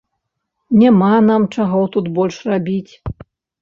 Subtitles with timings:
[0.81, 2.93] Няма нам чаго тут больш рабіць!